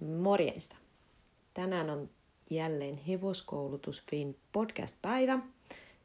[0.00, 0.76] Morjesta!
[1.54, 2.10] Tänään on
[2.50, 5.38] jälleen Hevoskoulutusfin podcast-päivä.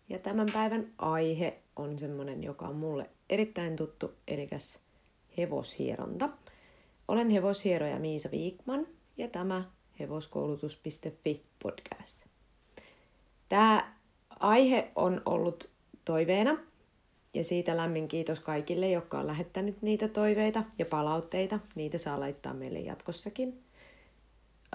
[0.10, 4.48] Ja tämän päivän aihe on semmonen, joka on mulle erittäin tuttu, eli
[5.38, 6.30] hevoshieronta.
[7.08, 8.88] Olen hevoshieroja Miisa Viikman
[9.18, 12.18] ja tämä hevoskoulutus.fi podcast.
[13.50, 13.96] Tämä
[14.40, 15.70] aihe on ollut
[16.06, 16.58] toiveena
[17.34, 21.60] ja siitä lämmin kiitos kaikille, jotka on lähettänyt niitä toiveita ja palautteita.
[21.76, 23.63] Niitä saa laittaa meille jatkossakin.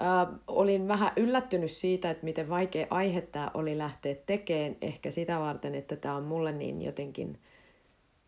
[0.01, 4.75] Äh, olin vähän yllättynyt siitä, että miten vaikea aihe tämä oli lähteä tekemään.
[4.81, 7.39] Ehkä sitä varten, että tämä on mulle niin jotenkin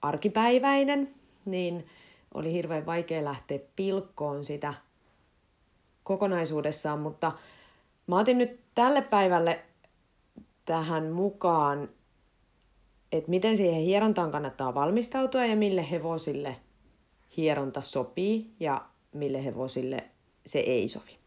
[0.02, 1.16] arkipäiväinen,
[1.46, 1.86] niin
[2.34, 4.74] oli hirveän vaikea lähteä pilkkoon sitä
[6.04, 7.32] kokonaisuudessaan, mutta
[8.08, 9.60] mä otin nyt tälle päivälle
[10.66, 11.90] tähän mukaan,
[13.12, 16.56] että miten siihen hierontaan kannattaa valmistautua ja mille hevosille
[17.38, 20.04] hieronta sopii ja mille hevosille
[20.46, 21.21] se ei sovi.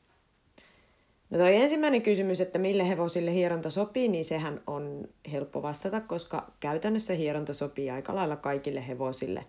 [1.30, 6.52] No toi ensimmäinen kysymys, että mille hevosille hieronta sopii, niin sehän on helppo vastata, koska
[6.60, 9.44] käytännössä hieronta sopii aika lailla kaikille hevosille.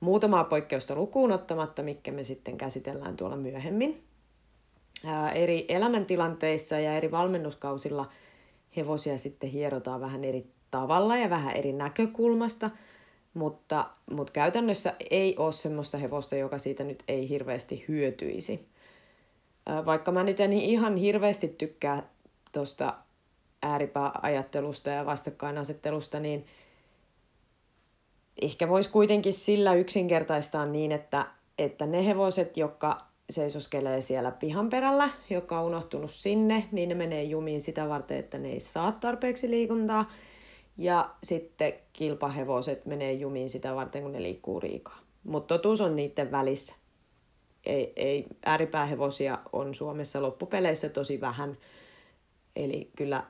[0.00, 4.02] Muutamaa poikkeusta lukuun ottamatta, mikä me sitten käsitellään tuolla myöhemmin.
[5.04, 8.08] Ää, eri elämäntilanteissa ja eri valmennuskausilla
[8.76, 12.70] hevosia sitten hierotaan vähän eri tavalla ja vähän eri näkökulmasta,
[13.34, 18.71] mutta, mutta käytännössä ei ole semmoista hevosta, joka siitä nyt ei hirveästi hyötyisi
[19.66, 22.02] vaikka mä nyt en ihan hirveästi tykkää
[22.52, 22.94] tuosta
[23.62, 26.46] ääripääajattelusta ja vastakkainasettelusta, niin
[28.42, 31.26] ehkä voisi kuitenkin sillä yksinkertaistaa niin, että,
[31.58, 37.22] että ne hevoset, jotka seisoskelee siellä pihan perällä, joka on unohtunut sinne, niin ne menee
[37.22, 40.10] jumiin sitä varten, että ne ei saa tarpeeksi liikuntaa.
[40.78, 44.98] Ja sitten kilpahevoset menee jumiin sitä varten, kun ne liikkuu riikaa.
[45.24, 46.74] Mutta totuus on niiden välissä
[47.66, 51.56] ei, ei, ääripäähevosia on Suomessa loppupeleissä tosi vähän.
[52.56, 53.24] Eli kyllä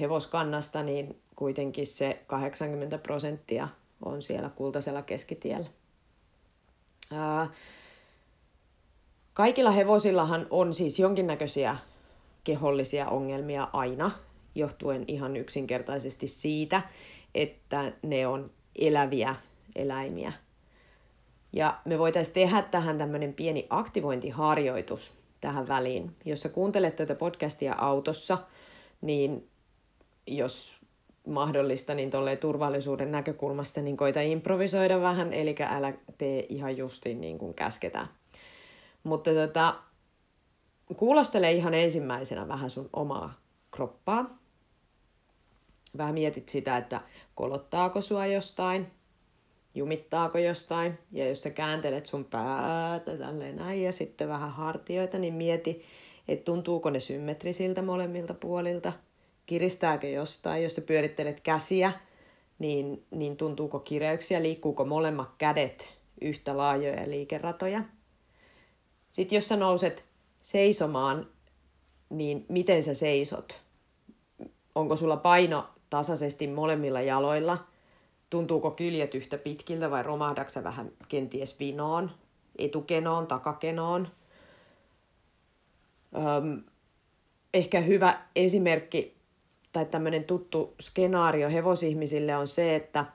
[0.00, 3.68] hevoskannasta niin kuitenkin se 80 prosenttia
[4.04, 5.66] on siellä kultaisella keskitiellä.
[7.12, 7.50] Ää,
[9.34, 11.76] kaikilla hevosillahan on siis jonkinnäköisiä
[12.44, 14.10] kehollisia ongelmia aina,
[14.54, 16.82] johtuen ihan yksinkertaisesti siitä,
[17.34, 19.36] että ne on eläviä
[19.76, 20.32] eläimiä–
[21.54, 26.16] ja me voitaisiin tehdä tähän tämmöinen pieni aktivointiharjoitus tähän väliin.
[26.24, 28.38] Jos sä kuuntelet tätä podcastia autossa,
[29.00, 29.48] niin
[30.26, 30.76] jos
[31.26, 37.38] mahdollista, niin tolleen turvallisuuden näkökulmasta, niin koita improvisoida vähän, eli älä tee ihan justiin niin
[37.38, 38.08] kuin käsketään.
[39.02, 39.74] Mutta tota,
[40.96, 43.34] kuulostele ihan ensimmäisenä vähän sun omaa
[43.70, 44.38] kroppaa.
[45.96, 47.00] Vähän mietit sitä, että
[47.34, 48.86] kolottaako sua jostain,
[49.74, 50.98] jumittaako jostain.
[51.12, 55.82] Ja jos sä kääntelet sun päätä tälleen näin ja sitten vähän hartioita, niin mieti,
[56.28, 58.92] että tuntuuko ne symmetrisiltä molemmilta puolilta.
[59.46, 61.92] Kiristääkö jostain, jos sä pyörittelet käsiä,
[62.58, 67.84] niin, niin tuntuuko kireyksiä, liikkuuko molemmat kädet yhtä laajoja liikeratoja.
[69.12, 70.04] Sitten jos sä nouset
[70.42, 71.26] seisomaan,
[72.10, 73.60] niin miten sä seisot?
[74.74, 77.58] Onko sulla paino tasaisesti molemmilla jaloilla–
[78.34, 82.10] tuntuuko kyljet yhtä pitkiltä vai romahdaksa vähän kenties vinoon,
[82.58, 84.08] etukenoon, takakenoon.
[86.16, 86.62] Öm,
[87.54, 89.16] ehkä hyvä esimerkki
[89.72, 93.06] tai tämmöinen tuttu skenaario hevosihmisille on se, että,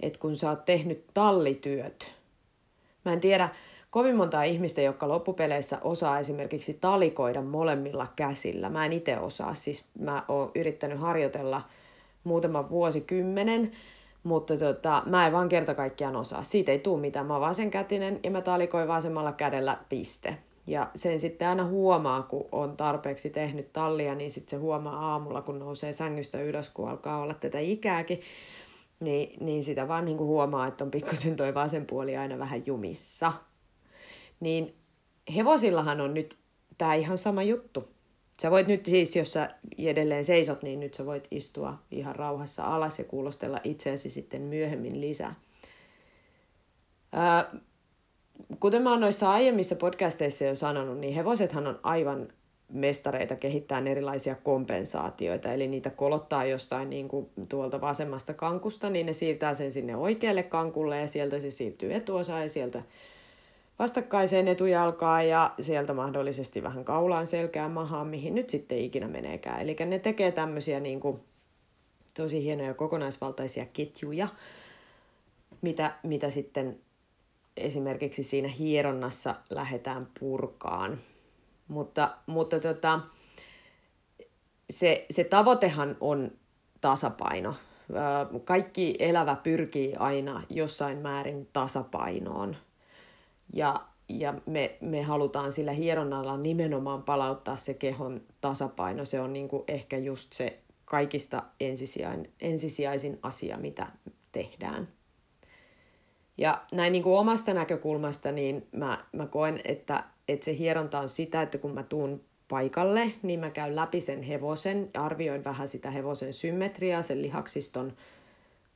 [0.00, 2.12] että kun sä oot tehnyt tallityöt,
[3.04, 3.48] mä en tiedä
[3.90, 8.70] kovin montaa ihmistä, jotka loppupeleissä osaa esimerkiksi talikoida molemmilla käsillä.
[8.70, 11.62] Mä en itse osaa, siis mä oon yrittänyt harjoitella
[12.24, 13.72] muutaman vuosikymmenen,
[14.26, 16.42] mutta tota, mä en vaan kerta kaikkiaan osaa.
[16.42, 17.26] Siitä ei tule mitään.
[17.26, 20.38] Mä oon vasenkätinen ja mä talikoin vasemmalla kädellä piste.
[20.66, 25.42] Ja sen sitten aina huomaa, kun on tarpeeksi tehnyt tallia, niin sitten se huomaa aamulla,
[25.42, 28.20] kun nousee sängystä ylös, kun alkaa olla tätä ikääkin.
[29.00, 32.66] Niin, niin sitä vaan niin kuin huomaa, että on pikkusen toi vasen puoli aina vähän
[32.66, 33.32] jumissa.
[34.40, 34.74] Niin
[35.36, 36.36] hevosillahan on nyt
[36.78, 37.95] tämä ihan sama juttu.
[38.42, 42.64] Sä voit nyt siis, jos sä edelleen seisot, niin nyt sä voit istua ihan rauhassa
[42.64, 45.34] alas ja kuulostella itseäsi sitten myöhemmin lisää.
[47.12, 47.54] Ää,
[48.60, 52.28] kuten mä oon noissa aiemmissa podcasteissa jo sanonut, niin hevosethan on aivan
[52.68, 59.12] mestareita kehittää erilaisia kompensaatioita, eli niitä kolottaa jostain niin kuin tuolta vasemmasta kankusta, niin ne
[59.12, 62.82] siirtää sen sinne oikealle kankulle ja sieltä se siirtyy etuosaan ja sieltä
[63.78, 69.60] vastakkaiseen etujalkaan ja sieltä mahdollisesti vähän kaulaan, selkään, mahaan, mihin nyt sitten ikinä meneekään.
[69.60, 71.20] Eli ne tekee tämmöisiä niin kuin,
[72.14, 74.28] tosi hienoja kokonaisvaltaisia ketjuja,
[75.62, 76.80] mitä, mitä sitten
[77.56, 80.98] esimerkiksi siinä hieronnassa lähdetään purkaan.
[81.68, 83.00] Mutta, mutta tota,
[84.70, 86.30] se, se tavoitehan on
[86.80, 87.54] tasapaino.
[88.44, 92.56] Kaikki elävä pyrkii aina jossain määrin tasapainoon.
[93.52, 99.04] Ja, ja me, me halutaan sillä hieronnalla nimenomaan palauttaa se kehon tasapaino.
[99.04, 103.86] Se on niin kuin ehkä just se kaikista ensisijain, ensisijaisin asia, mitä
[104.32, 104.88] tehdään.
[106.38, 111.08] Ja näin niin kuin omasta näkökulmasta, niin mä, mä koen, että, että se hieronta on
[111.08, 115.90] sitä, että kun mä tuun paikalle, niin mä käyn läpi sen hevosen, arvioin vähän sitä
[115.90, 117.92] hevosen symmetriaa, sen lihaksiston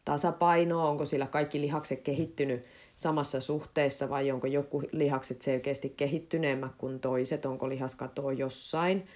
[0.04, 2.64] tasapainoa, onko sillä kaikki lihakset kehittynyt
[3.00, 9.06] samassa suhteessa vai onko joku lihakset selkeästi kehittyneemmät kuin toiset, onko lihaskatoa jossain.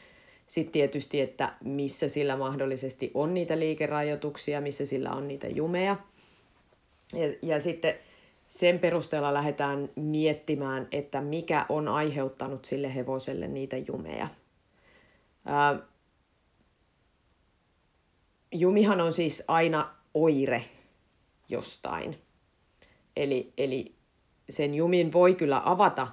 [0.46, 5.96] Sitten tietysti, että missä sillä mahdollisesti on niitä liikerajoituksia, missä sillä on niitä jumeja.
[7.12, 7.94] Ja, ja sitten
[8.48, 14.28] sen perusteella lähdetään miettimään, että mikä on aiheuttanut sille hevoselle niitä jumeja.
[15.44, 15.78] Ää,
[18.52, 20.64] jumihan on siis aina oire
[21.48, 22.24] jostain.
[23.16, 23.94] Eli, eli
[24.50, 26.08] sen jumin voi kyllä avata,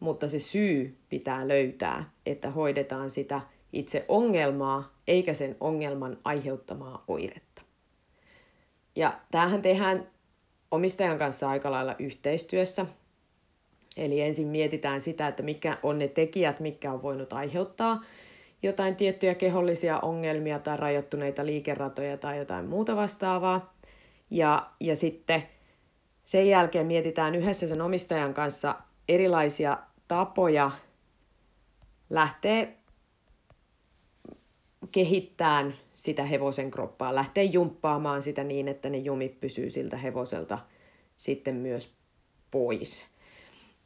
[0.00, 3.40] mutta se syy pitää löytää, että hoidetaan sitä
[3.72, 7.62] itse ongelmaa eikä sen ongelman aiheuttamaa oiretta.
[8.96, 10.08] Ja tämähän tehdään
[10.70, 12.86] omistajan kanssa aika lailla yhteistyössä.
[13.96, 18.00] Eli ensin mietitään sitä, että mikä on ne tekijät, mikä on voinut aiheuttaa
[18.64, 23.74] jotain tiettyjä kehollisia ongelmia tai rajoittuneita liikeratoja tai jotain muuta vastaavaa.
[24.30, 25.42] Ja, ja sitten
[26.24, 28.74] sen jälkeen mietitään yhdessä sen omistajan kanssa
[29.08, 29.78] erilaisia
[30.08, 30.70] tapoja
[32.10, 32.68] lähteä
[34.92, 40.58] kehittämään sitä hevosen kroppaa, lähteä jumppaamaan sitä niin, että ne jumit pysyy siltä hevoselta
[41.16, 41.94] sitten myös
[42.50, 43.04] pois.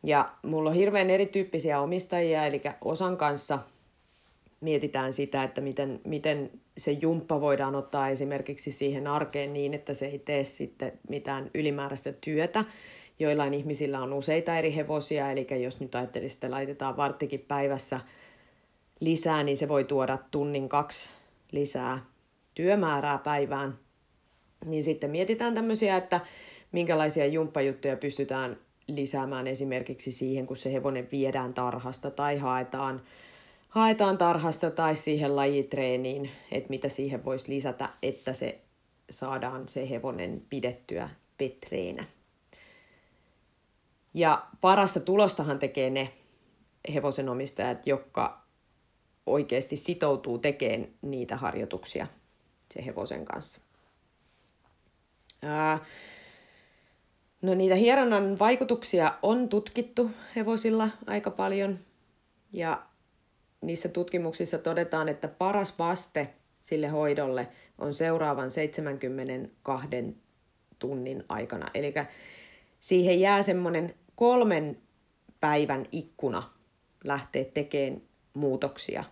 [0.03, 3.59] Ja mulla on hirveän erityyppisiä omistajia, eli osan kanssa
[4.61, 10.07] mietitään sitä, että miten, miten se jumppa voidaan ottaa esimerkiksi siihen arkeen niin, että se
[10.07, 12.65] ei tee sitten mitään ylimääräistä työtä.
[13.19, 18.01] Joillain ihmisillä on useita eri hevosia, eli jos nyt ajattelisi, että laitetaan varttikin päivässä
[19.01, 21.11] lisää, niin se voi tuoda tunnin kaksi
[21.53, 21.99] lisää
[22.55, 23.79] työmäärää päivään.
[24.65, 26.21] Niin sitten mietitään tämmöisiä, että
[26.73, 28.57] minkälaisia jumppajuttuja pystytään
[28.89, 33.03] lisäämään esimerkiksi siihen, kun se hevonen viedään tarhasta tai haetaan,
[33.69, 38.61] haetaan tarhasta tai siihen lajitreeniin, että mitä siihen voisi lisätä, että se
[39.11, 42.05] saadaan se hevonen pidettyä petreenä.
[44.15, 46.13] Ja parasta tulostahan tekee ne
[46.95, 48.43] hevosen omistajat, jotka
[49.27, 52.07] oikeasti sitoutuu tekemään niitä harjoituksia
[52.75, 53.61] se hevosen kanssa.
[57.43, 61.79] No niitä hieronnan vaikutuksia on tutkittu hevosilla aika paljon
[62.53, 62.88] ja
[63.61, 67.47] niissä tutkimuksissa todetaan, että paras vaste sille hoidolle
[67.79, 69.89] on seuraavan 72
[70.79, 71.71] tunnin aikana.
[71.75, 71.95] Eli
[72.81, 74.79] siihen jää semmoinen kolmen
[75.41, 76.43] päivän ikkuna
[77.05, 78.03] lähteä tekemään
[78.35, 79.05] muutoksia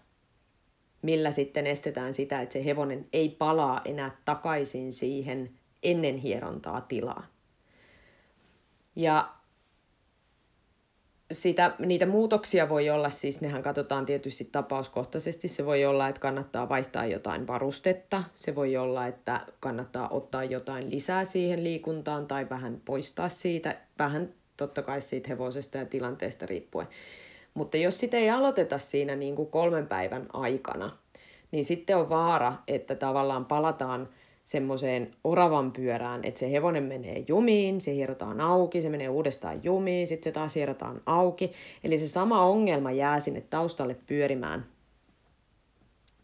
[1.06, 5.50] millä sitten estetään sitä, että se hevonen ei palaa enää takaisin siihen
[5.82, 7.24] ennen hierontaa tilaan.
[8.96, 9.35] Ja
[11.32, 15.48] sitä, niitä muutoksia voi olla, siis nehän katsotaan tietysti tapauskohtaisesti.
[15.48, 18.22] Se voi olla, että kannattaa vaihtaa jotain varustetta.
[18.34, 23.76] Se voi olla, että kannattaa ottaa jotain lisää siihen liikuntaan tai vähän poistaa siitä.
[23.98, 26.86] Vähän totta kai siitä hevosesta ja tilanteesta riippuen.
[27.54, 30.96] Mutta jos sitä ei aloiteta siinä niin kuin kolmen päivän aikana,
[31.50, 34.08] niin sitten on vaara, että tavallaan palataan
[34.46, 40.06] semmoiseen oravan pyörään, että se hevonen menee jumiin, se hierotaan auki, se menee uudestaan jumiin,
[40.06, 41.52] sitten se taas hierotaan auki.
[41.84, 44.66] Eli se sama ongelma jää sinne taustalle pyörimään,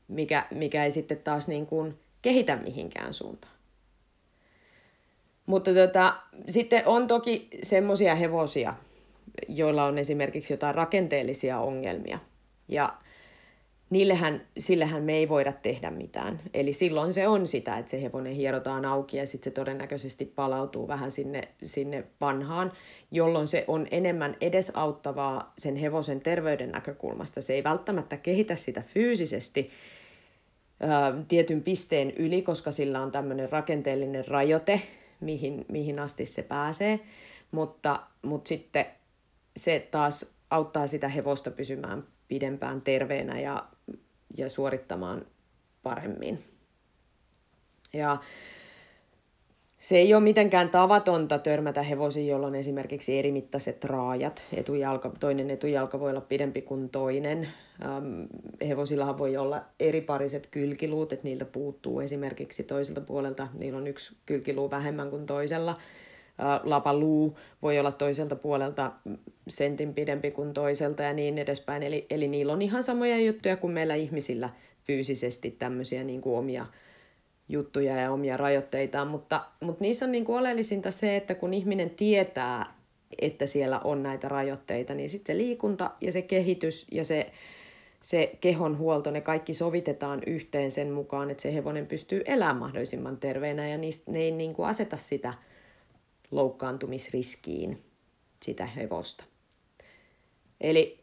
[0.08, 3.52] mikä, mikä ei sitten taas niin kuin kehitä mihinkään suuntaan.
[5.46, 6.14] Mutta tota,
[6.48, 8.74] sitten on toki semmoisia hevosia,
[9.48, 12.18] joilla on esimerkiksi jotain rakenteellisia ongelmia.
[12.68, 12.94] Ja
[13.92, 16.40] niillehän, sillehän me ei voida tehdä mitään.
[16.54, 20.88] Eli silloin se on sitä, että se hevonen hierotaan auki ja sitten se todennäköisesti palautuu
[20.88, 22.72] vähän sinne, sinne vanhaan,
[23.10, 27.40] jolloin se on enemmän edesauttavaa sen hevosen terveyden näkökulmasta.
[27.40, 29.70] Se ei välttämättä kehitä sitä fyysisesti
[30.80, 34.82] ää, tietyn pisteen yli, koska sillä on tämmöinen rakenteellinen rajoite,
[35.20, 37.00] mihin, mihin asti se pääsee,
[37.50, 38.86] mutta, mutta sitten
[39.56, 43.64] se taas auttaa sitä hevosta pysymään pidempään terveenä ja,
[44.36, 45.26] ja suorittamaan
[45.82, 46.44] paremmin.
[47.92, 48.18] Ja
[49.82, 54.42] se ei ole mitenkään tavatonta törmätä hevosiin, jolla on esimerkiksi erimittaiset raajat.
[54.52, 57.48] Etujalka, toinen etujalka voi olla pidempi kuin toinen.
[57.84, 58.22] Ähm,
[58.68, 63.48] hevosillahan voi olla eripariset kylkiluut, että niiltä puuttuu esimerkiksi toiselta puolelta.
[63.54, 65.78] Niillä on yksi kylkiluu vähemmän kuin toisella.
[66.62, 68.92] Lapaluu voi olla toiselta puolelta
[69.48, 71.82] sentin pidempi kuin toiselta ja niin edespäin.
[71.82, 74.50] Eli, eli niillä on ihan samoja juttuja kuin meillä ihmisillä
[74.84, 76.66] fyysisesti tämmöisiä niin kuin omia
[77.48, 81.90] juttuja ja omia rajoitteitaan, mutta, mutta niissä on niin kuin oleellisinta se, että kun ihminen
[81.90, 82.74] tietää,
[83.20, 87.32] että siellä on näitä rajoitteita, niin sitten se liikunta ja se kehitys ja se,
[88.02, 93.16] se kehon huolto, ne kaikki sovitetaan yhteen sen mukaan, että se hevonen pystyy elämään mahdollisimman
[93.16, 95.34] terveenä ja niistä, ne ei niin kuin aseta sitä
[96.32, 97.84] loukkaantumisriskiin
[98.42, 99.24] sitä hevosta.
[100.60, 101.00] Eli,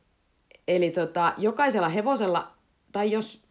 [0.67, 2.51] eli tota, jokaisella hevosella,
[2.91, 3.43] tai jos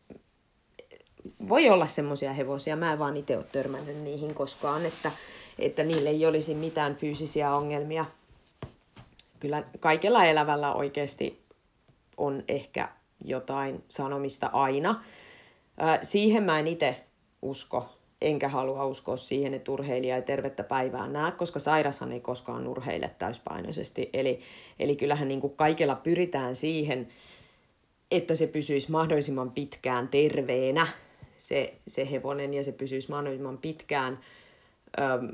[1.49, 5.13] voi olla semmoisia hevosia, mä en vaan itse ole törmännyt niihin koskaan, että,
[5.59, 8.05] että niille ei olisi mitään fyysisiä ongelmia.
[9.41, 11.43] Kyllä kaikella elävällä oikeasti
[12.17, 12.89] on ehkä
[13.25, 15.05] jotain sanomista aina.
[16.03, 17.05] Siihen mä en itse
[17.43, 22.69] usko, enkä halua uskoa siihen, että urheilija ei tervettä päivää näe, koska sairashan ei koskaan
[22.69, 24.11] urheile täyspainoisesti.
[24.13, 24.41] Eli,
[24.79, 27.09] eli kyllähän niin kuin kaikella pyritään siihen,
[28.11, 30.87] että se pysyisi mahdollisimman pitkään terveenä
[31.39, 34.19] se, se hevonen ja se pysyisi mahdollisimman pitkään
[35.01, 35.29] äm,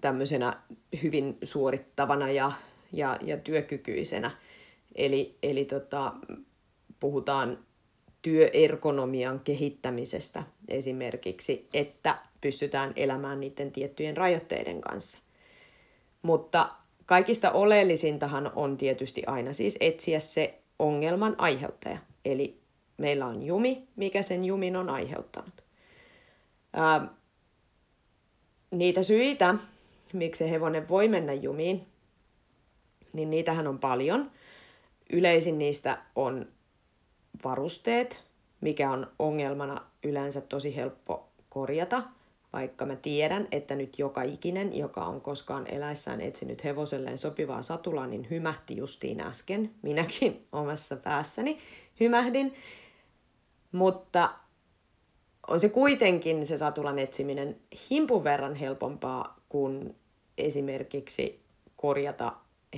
[0.00, 0.62] tämmöisenä
[1.02, 2.52] hyvin suorittavana ja,
[2.92, 4.30] ja, ja työkykyisenä.
[4.94, 6.12] Eli, eli tota,
[7.00, 7.65] puhutaan
[8.26, 15.18] työergonomian kehittämisestä esimerkiksi, että pystytään elämään niiden tiettyjen rajoitteiden kanssa.
[16.22, 16.68] Mutta
[17.04, 21.98] kaikista oleellisintahan on tietysti aina siis etsiä se ongelman aiheuttaja.
[22.24, 22.60] Eli
[22.96, 25.64] meillä on jumi, mikä sen jumin on aiheuttanut.
[26.72, 27.08] Ää,
[28.70, 29.54] niitä syitä,
[30.12, 31.86] miksi hevonen voi mennä jumiin,
[33.12, 34.30] niin niitähän on paljon.
[35.12, 36.55] Yleisin niistä on
[37.44, 38.20] varusteet,
[38.60, 42.02] mikä on ongelmana yleensä tosi helppo korjata,
[42.52, 48.06] vaikka mä tiedän, että nyt joka ikinen, joka on koskaan eläissään etsinyt hevoselleen sopivaa satulaa,
[48.06, 49.70] niin hymähti justiin äsken.
[49.82, 51.58] Minäkin omassa päässäni
[52.00, 52.54] hymähdin.
[53.72, 54.32] Mutta
[55.48, 57.56] on se kuitenkin se satulan etsiminen
[57.90, 59.96] himpun verran helpompaa kuin
[60.38, 61.40] esimerkiksi
[61.76, 62.32] korjata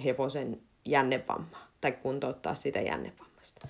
[0.05, 3.69] hevosen jännevammaa tai kuntouttaa sitä jännevammasta.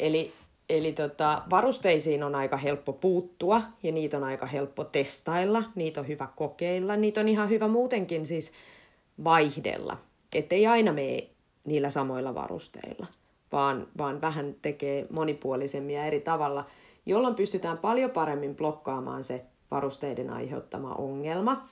[0.00, 0.32] Eli,
[0.68, 6.08] eli tota, varusteisiin on aika helppo puuttua ja niitä on aika helppo testailla, niitä on
[6.08, 8.52] hyvä kokeilla, niitä on ihan hyvä muutenkin siis
[9.24, 9.96] vaihdella,
[10.34, 11.28] ettei aina mene
[11.64, 13.06] niillä samoilla varusteilla
[13.52, 16.66] vaan, vaan vähän tekee monipuolisemmin ja eri tavalla,
[17.06, 21.68] jolloin pystytään paljon paremmin blokkaamaan se varusteiden aiheuttama ongelma.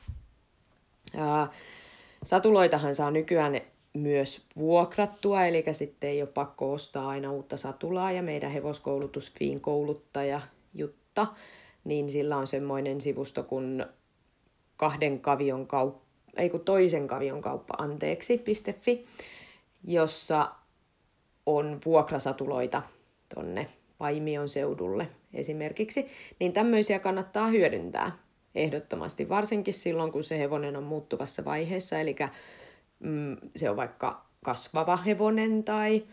[2.25, 3.61] Satuloitahan saa nykyään
[3.99, 10.40] myös vuokrattua, eli sitten ei ole pakko ostaa aina uutta satulaa, ja meidän hevoskoulutusfiin kouluttaja
[10.75, 11.26] Jutta,
[11.85, 13.87] niin sillä on semmoinen sivusto kuin
[14.76, 18.45] kahden kavion kauppa, ei kun toisen kavion kauppa, anteeksi,
[19.85, 20.50] jossa
[21.47, 22.83] on vuokrasatuloita
[23.35, 23.67] tonne
[23.99, 26.07] Paimion seudulle esimerkiksi,
[26.40, 28.19] niin tämmöisiä kannattaa hyödyntää
[28.55, 32.17] ehdottomasti, varsinkin silloin, kun se hevonen on muuttuvassa vaiheessa, eli
[33.00, 36.07] mm, se on vaikka kasvava hevonen tai,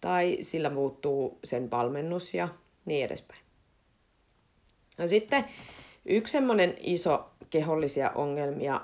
[0.00, 2.48] tai sillä muuttuu sen valmennus ja
[2.84, 3.40] niin edespäin.
[4.98, 5.44] No sitten
[6.04, 8.80] yksi semmoinen iso kehollisia ongelmia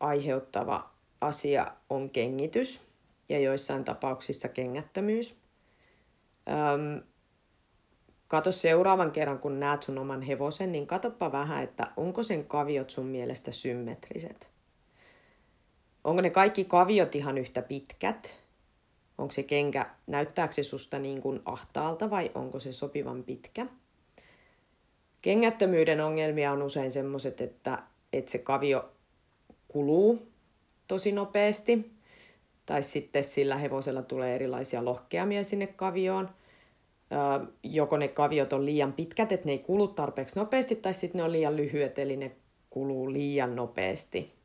[0.00, 0.90] aiheuttava
[1.20, 2.80] asia on kengitys
[3.28, 5.34] ja joissain tapauksissa kengättömyys.
[6.48, 7.02] Öm,
[8.28, 12.90] kato seuraavan kerran, kun näet sun oman hevosen, niin katoppa vähän, että onko sen kaviot
[12.90, 14.51] sun mielestä symmetriset.
[16.04, 18.34] Onko ne kaikki kaviot ihan yhtä pitkät?
[19.18, 23.66] Onko se kenkä, näyttääkö se susta niin kuin ahtaalta vai onko se sopivan pitkä?
[25.22, 27.78] Kengättömyyden ongelmia on usein semmoiset, että,
[28.12, 28.90] että se kavio
[29.68, 30.28] kuluu
[30.88, 31.92] tosi nopeasti
[32.66, 36.28] tai sitten sillä hevosella tulee erilaisia lohkeamia sinne kavioon.
[37.62, 41.24] Joko ne kaviot on liian pitkät, että ne ei kulu tarpeeksi nopeasti, tai sitten ne
[41.24, 42.36] on liian lyhyet, eli ne
[42.70, 44.41] kuluu liian nopeasti.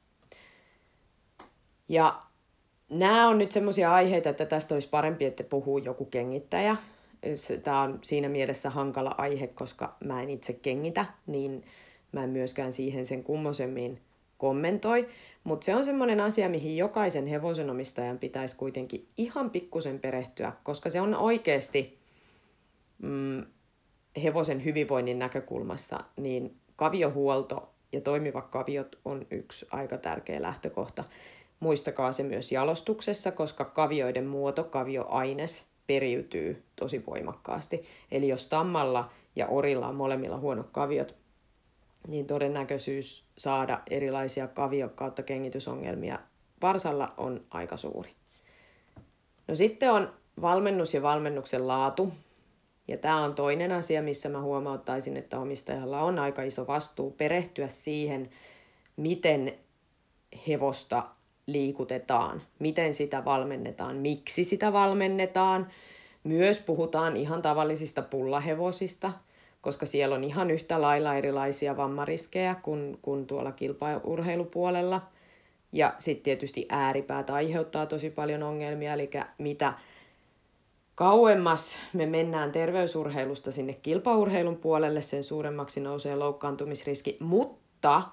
[1.90, 2.22] Ja
[2.90, 6.78] nämä on nyt semmoisia aiheita, että tästä olisi parempi, että puhuu joku kengittäjä.
[7.64, 11.64] Tämä on siinä mielessä hankala aihe, koska mä en itse kengitä, niin
[12.12, 14.02] mä en myöskään siihen sen kummosemmin
[14.38, 15.08] kommentoi.
[15.44, 21.02] Mutta se on semmoinen asia, mihin jokaisen hevosenomistajan pitäisi kuitenkin ihan pikkusen perehtyä, koska se
[21.02, 21.98] on oikeasti
[23.02, 23.46] mm,
[24.24, 31.04] hevosen hyvinvoinnin näkökulmasta, niin kaviohuolto ja toimivat kaviot on yksi aika tärkeä lähtökohta.
[31.60, 37.86] Muistakaa se myös jalostuksessa, koska kavioiden muoto, kavioaines periytyy tosi voimakkaasti.
[38.12, 41.16] Eli jos tammalla ja orilla on molemmilla huonot kaviot,
[42.08, 46.20] niin todennäköisyys saada erilaisia kavio- kautta kengitysongelmia
[46.62, 48.10] varsalla on aika suuri.
[49.48, 52.14] No sitten on valmennus ja valmennuksen laatu.
[52.88, 57.68] Ja tämä on toinen asia, missä mä huomauttaisin, että omistajalla on aika iso vastuu perehtyä
[57.68, 58.30] siihen,
[58.98, 59.60] miten
[60.48, 61.04] hevosta
[61.48, 65.68] liikutetaan, miten sitä valmennetaan, miksi sitä valmennetaan.
[66.24, 69.12] Myös puhutaan ihan tavallisista pullahevosista,
[69.62, 75.02] koska siellä on ihan yhtä lailla erilaisia vammariskejä kuin, kuin tuolla kilpaurheilupuolella.
[75.72, 79.74] Ja sitten tietysti ääripäät aiheuttaa tosi paljon ongelmia, eli mitä
[80.96, 88.04] kauemmas me mennään terveysurheilusta sinne kilpaurheilun puolelle, sen suuremmaksi nousee loukkaantumisriski, mutta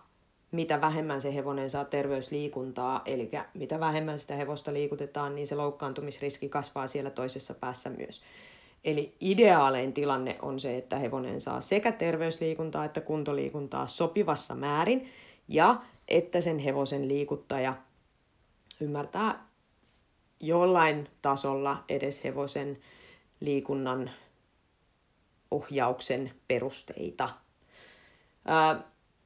[0.54, 6.48] mitä vähemmän se hevonen saa terveysliikuntaa, eli mitä vähemmän sitä hevosta liikutetaan, niin se loukkaantumisriski
[6.48, 8.22] kasvaa siellä toisessa päässä myös.
[8.84, 15.10] Eli ideaalein tilanne on se, että hevonen saa sekä terveysliikuntaa että kuntoliikuntaa sopivassa määrin
[15.48, 17.74] ja että sen hevosen liikuttaja
[18.80, 19.46] ymmärtää
[20.40, 22.78] jollain tasolla edes hevosen
[23.40, 24.10] liikunnan
[25.50, 27.28] ohjauksen perusteita.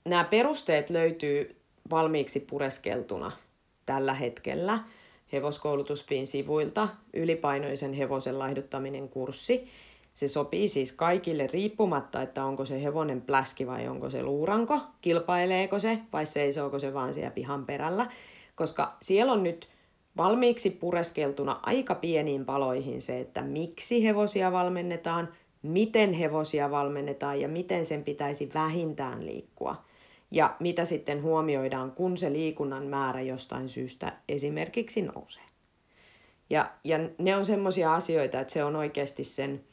[0.05, 1.57] Nämä perusteet löytyy
[1.91, 3.33] valmiiksi pureskeltuna
[3.87, 4.79] tällä hetkellä
[5.33, 9.69] hevoskoulutusfiin sivuilta ylipainoisen hevosen laihduttaminen kurssi.
[10.15, 15.79] Se sopii siis kaikille riippumatta, että onko se hevonen pläski vai onko se luuranko, kilpaileeko
[15.79, 18.07] se vai seisooko se vaan siellä pihan perällä,
[18.55, 19.69] koska siellä on nyt
[20.17, 25.29] valmiiksi pureskeltuna aika pieniin paloihin se, että miksi hevosia valmennetaan,
[25.63, 29.88] miten hevosia valmennetaan ja miten sen pitäisi vähintään liikkua.
[30.31, 35.43] Ja mitä sitten huomioidaan, kun se liikunnan määrä jostain syystä esimerkiksi nousee.
[36.51, 39.65] Ja, ja ne on semmoisia asioita, että se on oikeasti sen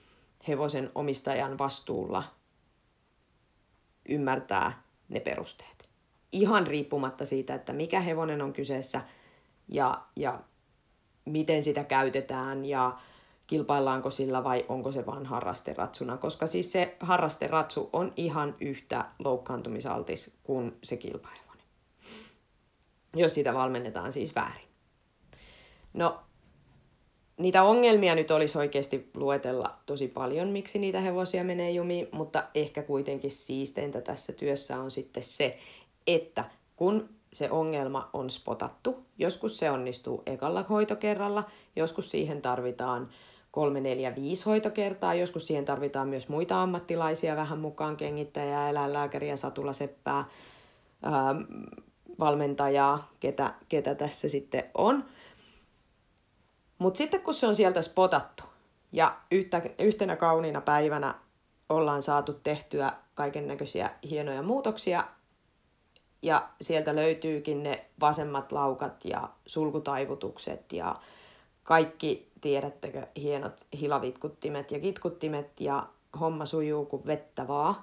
[0.47, 2.24] hevosen omistajan vastuulla
[4.09, 5.89] ymmärtää ne perusteet.
[6.31, 9.01] Ihan riippumatta siitä, että mikä hevonen on kyseessä–
[9.68, 10.39] ja, ja
[11.25, 12.98] miten sitä käytetään ja
[13.48, 20.38] kilpaillaanko sillä vai onko se vain harrasteratsuna, koska siis se harrasteratsu on ihan yhtä loukkaantumisaltis
[20.44, 21.66] kuin se kilpahevonen,
[23.16, 24.68] jos sitä valmennetaan siis väärin.
[25.94, 26.20] No,
[27.38, 32.84] niitä ongelmia nyt olisi oikeasti luetella tosi paljon, miksi niitä hevosia menee jumiin, mutta ehkä
[32.84, 35.60] kuitenkin siisteintä tässä työssä on sitten se,
[36.08, 39.05] että kun se ongelma on spotattu.
[39.18, 41.44] Joskus se onnistuu ekalla hoitokerralla,
[41.75, 43.10] joskus siihen tarvitaan
[43.55, 45.13] kolme, neljä, viisi hoitokertaa.
[45.13, 50.25] Joskus siihen tarvitaan myös muita ammattilaisia vähän mukaan, kengittäjää, eläinlääkäriä, satulaseppää,
[51.03, 51.35] ää,
[52.20, 55.05] valmentajaa, ketä, ketä tässä sitten on.
[56.77, 58.44] Mutta sitten kun se on sieltä spotattu
[58.91, 61.15] ja yhtä, yhtenä kauniina päivänä
[61.70, 65.07] ollaan saatu tehtyä kaiken näköisiä hienoja muutoksia
[66.22, 70.96] ja sieltä löytyykin ne vasemmat laukat ja sulkutaivutukset ja
[71.63, 75.88] kaikki, tiedättekö, hienot hilavitkuttimet ja kitkuttimet ja
[76.20, 77.75] homma sujuu kuin vettä vaan,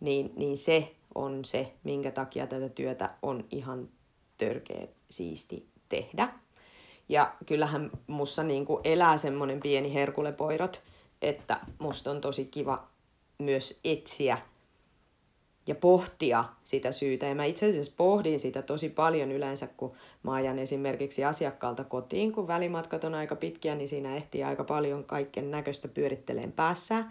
[0.00, 3.88] niin, niin se on se, minkä takia tätä työtä on ihan
[4.38, 6.28] törkeä siisti tehdä.
[7.08, 10.82] Ja kyllähän mussa niin kuin elää semmoinen pieni herkulepoirot,
[11.22, 12.88] että musta on tosi kiva
[13.38, 14.38] myös etsiä
[15.66, 17.26] ja pohtia sitä syytä.
[17.26, 19.92] Ja mä itse asiassa pohdin sitä tosi paljon yleensä, kun
[20.22, 25.04] mä ajan esimerkiksi asiakkaalta kotiin, kun välimatkat on aika pitkiä, niin siinä ehtii aika paljon
[25.04, 27.04] kaiken näköistä pyöritteleen päässä.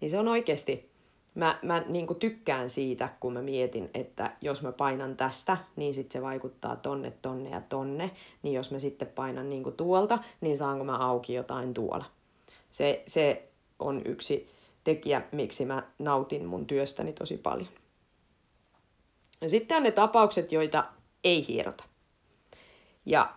[0.00, 0.90] Niin se on oikeasti,
[1.34, 6.20] mä, mä niin tykkään siitä, kun mä mietin, että jos mä painan tästä, niin sitten
[6.20, 8.10] se vaikuttaa tonne, tonne ja tonne.
[8.42, 12.04] Niin jos mä sitten painan niin tuolta, niin saanko mä auki jotain tuolla.
[12.70, 14.48] Se, se on yksi
[14.84, 17.68] tekijä, miksi mä nautin mun työstäni tosi paljon.
[19.42, 20.84] Ja sitten on ne tapaukset, joita
[21.24, 21.84] ei hierota.
[23.06, 23.32] Ja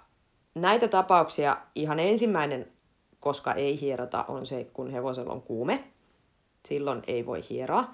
[0.56, 2.72] näitä tapauksia ihan ensimmäinen,
[3.20, 5.84] koska ei hierota, on se, kun hevosella on kuume.
[6.65, 7.94] Silloin ei voi hieroa.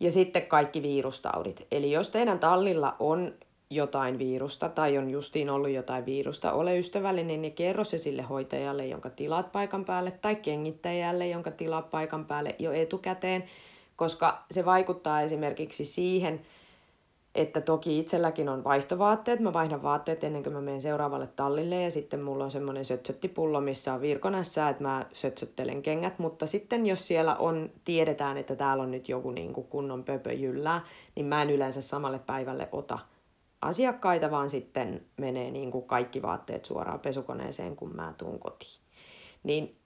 [0.00, 1.66] Ja sitten kaikki virustaudit.
[1.70, 3.34] Eli jos teidän tallilla on
[3.70, 8.86] jotain virusta tai on justiin ollut jotain virusta, ole ystävällinen ja kerro se sille hoitajalle,
[8.86, 13.44] jonka tilaat paikan päälle, tai kengittäjälle, jonka tilaat paikan päälle jo etukäteen,
[13.96, 16.40] koska se vaikuttaa esimerkiksi siihen,
[17.34, 19.40] että toki itselläkin on vaihtovaatteet.
[19.40, 23.60] Mä vaihdan vaatteet ennen kuin mä menen seuraavalle tallille ja sitten mulla on semmoinen sötsöttipullo,
[23.60, 26.18] missä on virkonässä, että mä sötsöttelen kengät.
[26.18, 30.32] Mutta sitten jos siellä on, tiedetään, että täällä on nyt joku niin kuin kunnon pöpö
[30.32, 30.80] jyllää,
[31.16, 32.98] niin mä en yleensä samalle päivälle ota
[33.62, 38.80] asiakkaita, vaan sitten menee niin kuin kaikki vaatteet suoraan pesukoneeseen, kun mä tuun kotiin.
[39.42, 39.76] Niin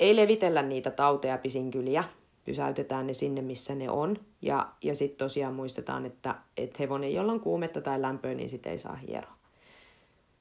[0.00, 2.04] ei levitellä niitä tauteja pisinkyliä,
[2.44, 4.16] pysäytetään ne sinne, missä ne on.
[4.42, 8.70] Ja, ja sitten tosiaan muistetaan, että, että hevonen, jolla on kuumetta tai lämpöä, niin sitä
[8.70, 9.42] ei saa hieroa.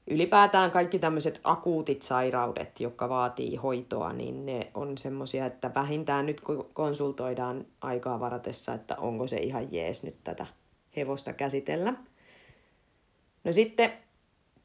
[0.08, 6.42] Ylipäätään kaikki tämmöiset akuutit sairaudet, jotka vaatii hoitoa, niin ne on semmoisia, että vähintään nyt
[6.74, 10.46] konsultoidaan aikaa varatessa, että onko se ihan jees nyt tätä
[10.96, 11.94] hevosta käsitellä.
[13.44, 13.94] No sitten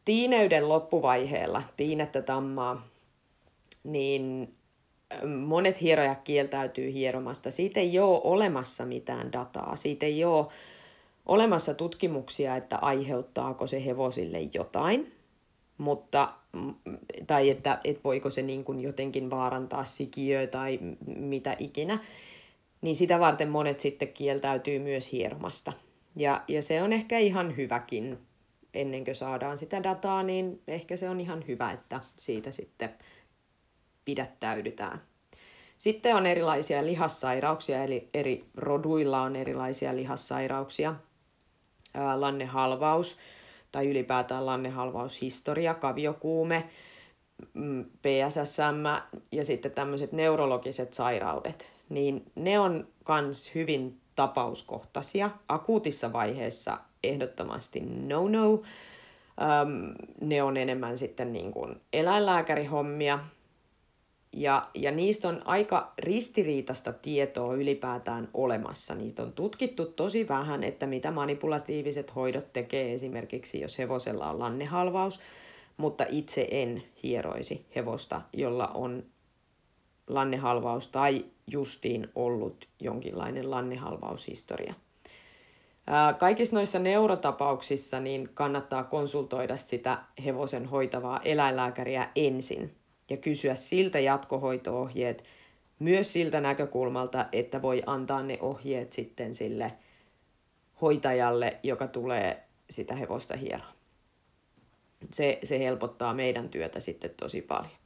[0.05, 2.87] tiineyden loppuvaiheella, tiinettä tammaa,
[3.85, 4.56] niin
[5.39, 7.51] monet hierojat kieltäytyy hieromasta.
[7.51, 9.77] Siitä ei ole olemassa mitään dataa.
[9.77, 10.47] Siitä ei ole
[11.27, 15.13] olemassa tutkimuksia, että aiheuttaako se hevosille jotain,
[15.79, 16.29] mutta,
[17.27, 20.79] tai että, että voiko se niin kuin jotenkin vaarantaa sikiö tai
[21.17, 21.99] mitä ikinä.
[22.81, 25.73] Niin sitä varten monet sitten kieltäytyy myös hieromasta.
[26.17, 28.19] Ja, ja se on ehkä ihan hyväkin,
[28.75, 32.91] ennen kuin saadaan sitä dataa, niin ehkä se on ihan hyvä, että siitä sitten
[34.07, 35.03] pidättäydytään.
[35.79, 40.95] Sitten on erilaisia lihassairauksia, eli eri roduilla on erilaisia lihassairauksia.
[42.15, 43.17] Lannehalvaus
[43.73, 46.69] tai ylipäätään lannehalvaushistoria, kaviokuume,
[47.55, 55.31] mm, PSSM ja sitten tämmöiset neurologiset sairaudet, niin ne on kans hyvin tapauskohtaisia.
[55.49, 58.63] Akuutissa vaiheessa ehdottomasti no-no.
[60.21, 63.19] Ne on enemmän sitten niin kuin eläinlääkärihommia,
[64.37, 68.95] ja, ja niistä on aika ristiriitasta tietoa ylipäätään olemassa.
[68.95, 75.21] Niitä on tutkittu tosi vähän, että mitä manipulatiiviset hoidot tekee esimerkiksi, jos hevosella on lannehalvaus,
[75.77, 79.05] mutta itse en hieroisi hevosta, jolla on
[80.07, 84.75] lannehalvaus tai justiin ollut jonkinlainen lannehalvaushistoria.
[86.19, 92.75] Kaikissa noissa neurotapauksissa niin kannattaa konsultoida sitä hevosen hoitavaa eläinlääkäriä ensin
[93.11, 95.25] ja kysyä siltä jatkohoitoohjeet
[95.79, 99.73] myös siltä näkökulmalta, että voi antaa ne ohjeet sitten sille
[100.81, 103.73] hoitajalle, joka tulee sitä hevosta hieroa.
[105.13, 107.77] Se, se helpottaa meidän työtä sitten tosi paljon.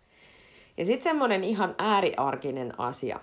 [0.76, 3.20] Ja sitten semmoinen ihan ääriarkinen asia,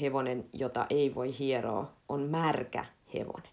[0.00, 2.84] hevonen, jota ei voi hieroa, on märkä
[3.14, 3.52] hevonen.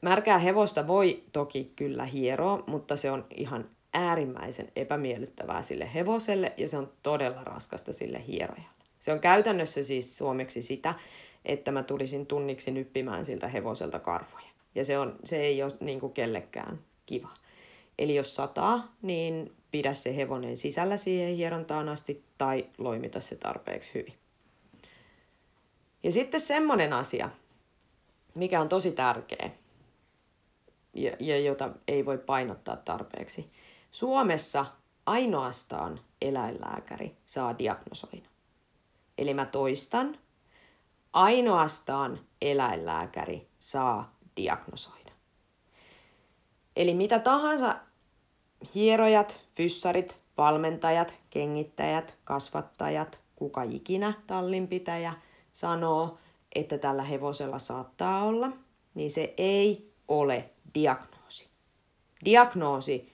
[0.00, 6.68] Märkää hevosta voi toki kyllä hieroa, mutta se on ihan äärimmäisen epämiellyttävää sille hevoselle ja
[6.68, 8.74] se on todella raskasta sille hierojalle.
[9.00, 10.94] Se on käytännössä siis suomeksi sitä,
[11.44, 14.46] että mä tulisin tunniksi nyppimään siltä hevoselta karvoja.
[14.74, 17.28] Ja se, on, se ei ole niin kuin kellekään kiva.
[17.98, 23.94] Eli jos sataa, niin pidä se hevonen sisällä siihen hierontaan asti tai loimita se tarpeeksi
[23.94, 24.14] hyvin.
[26.02, 27.30] Ja sitten semmoinen asia,
[28.34, 29.50] mikä on tosi tärkeä
[30.94, 33.50] ja, ja jota ei voi painottaa tarpeeksi,
[33.94, 34.66] Suomessa
[35.06, 38.28] ainoastaan eläinlääkäri saa diagnosoida.
[39.18, 40.18] Eli mä toistan,
[41.12, 45.12] ainoastaan eläinlääkäri saa diagnosoida.
[46.76, 47.76] Eli mitä tahansa
[48.74, 55.14] hierojat, fyssarit, valmentajat, kengittäjät, kasvattajat, kuka ikinä tallinpitäjä
[55.52, 56.18] sanoo,
[56.54, 58.50] että tällä hevosella saattaa olla,
[58.94, 61.48] niin se ei ole diagnoosi.
[62.24, 63.13] Diagnoosi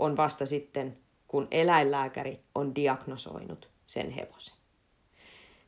[0.00, 0.96] on vasta sitten,
[1.28, 4.54] kun eläinlääkäri on diagnosoinut sen hevosen.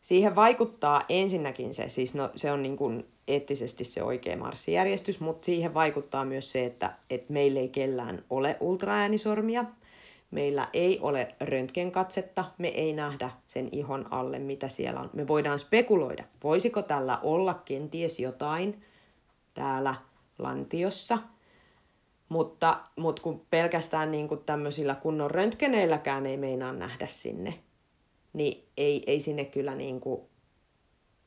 [0.00, 5.46] Siihen vaikuttaa ensinnäkin se, siis no, se on niin kuin eettisesti se oikea marssijärjestys, mutta
[5.46, 9.64] siihen vaikuttaa myös se, että, että meillä ei kellään ole ultraäänisormia,
[10.30, 15.10] meillä ei ole röntgenkatsetta, me ei nähdä sen ihon alle, mitä siellä on.
[15.12, 18.82] Me voidaan spekuloida, voisiko tällä olla kenties jotain
[19.54, 19.94] täällä
[20.38, 21.18] lantiossa–
[22.32, 27.54] mutta, mutta kun pelkästään niin kuin tämmöisillä kunnon röntgeneilläkään ei meinaa nähdä sinne,
[28.32, 30.22] niin ei, ei sinne kyllä niin kuin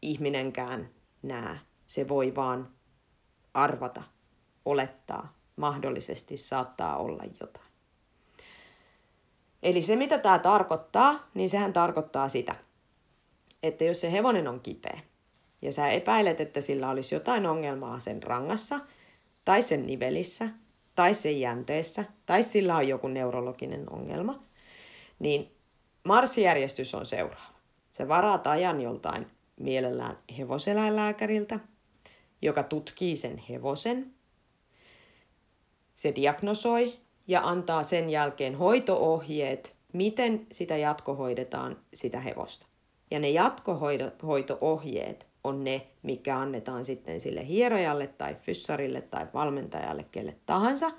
[0.01, 0.89] ihminenkään
[1.23, 1.59] näe.
[1.87, 2.69] Se voi vaan
[3.53, 4.03] arvata,
[4.65, 7.71] olettaa, mahdollisesti saattaa olla jotain.
[9.63, 12.55] Eli se, mitä tämä tarkoittaa, niin sehän tarkoittaa sitä,
[13.63, 14.99] että jos se hevonen on kipeä
[15.61, 18.79] ja sä epäilet, että sillä olisi jotain ongelmaa sen rangassa
[19.45, 20.49] tai sen nivelissä
[20.95, 24.43] tai sen jänteessä, tai sillä on joku neurologinen ongelma,
[25.19, 25.51] niin
[26.03, 27.55] marssijärjestys on seuraava.
[27.93, 29.27] Se varaat ajan joltain
[29.59, 31.59] mielellään hevoseläinlääkäriltä,
[32.41, 34.15] joka tutkii sen hevosen
[35.93, 36.93] se diagnosoi
[37.27, 42.65] ja antaa sen jälkeen hoitoohjeet, miten sitä jatkohoidetaan sitä hevosta.
[43.11, 50.35] Ja ne jatkohoito-ohjeet on ne, mikä annetaan sitten sille hierojalle tai fyssarille tai valmentajalle, kelle
[50.45, 50.91] tahansa.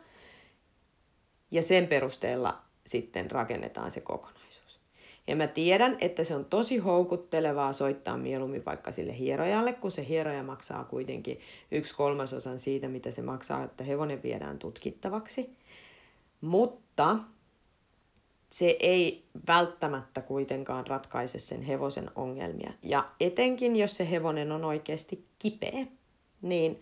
[1.51, 4.81] Ja sen perusteella sitten rakennetaan se kokonaisuus.
[5.27, 10.09] Ja mä tiedän, että se on tosi houkuttelevaa soittaa mieluummin vaikka sille hierojalle, kun se
[10.09, 11.41] hieroja maksaa kuitenkin
[11.73, 15.57] yksi kolmasosan siitä, mitä se maksaa, että hevonen viedään tutkittavaksi.
[16.41, 17.19] Mutta
[18.51, 22.73] se ei välttämättä kuitenkaan ratkaise sen hevosen ongelmia.
[22.83, 25.87] Ja etenkin, jos se hevonen on oikeasti kipeä,
[26.43, 26.81] niin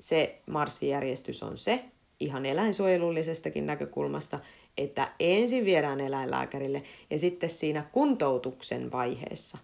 [0.00, 1.84] se marssijärjestys on se,
[2.20, 4.40] ihan eläinsuojelullisestakin näkökulmasta,
[4.78, 9.58] että ensin viedään eläinlääkärille ja sitten siinä kuntoutuksen vaiheessa